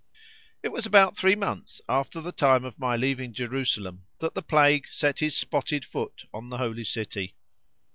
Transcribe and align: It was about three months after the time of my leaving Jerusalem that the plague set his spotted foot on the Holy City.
It 0.63 0.69
was 0.69 0.87
about 0.87 1.15
three 1.15 1.35
months 1.35 1.79
after 1.87 2.21
the 2.21 2.31
time 2.31 2.65
of 2.65 2.79
my 2.79 2.95
leaving 2.95 3.33
Jerusalem 3.35 4.07
that 4.17 4.33
the 4.33 4.41
plague 4.41 4.87
set 4.89 5.19
his 5.19 5.37
spotted 5.37 5.85
foot 5.85 6.25
on 6.33 6.49
the 6.49 6.57
Holy 6.57 6.85
City. 6.85 7.35